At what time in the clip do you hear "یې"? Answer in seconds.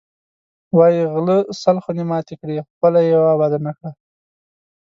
3.31-3.33